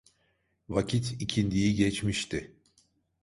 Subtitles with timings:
[0.69, 2.53] Vakit ikindiyi geçmişti.